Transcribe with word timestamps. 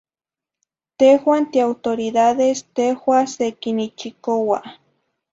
Tehuah 0.97 1.43
tiautoridades 1.51 2.57
tehuah 2.75 3.25
sequinichicoua. 3.35 4.57